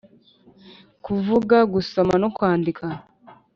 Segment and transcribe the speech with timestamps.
[1.05, 2.85] kuvuga, gusoma no kwandika.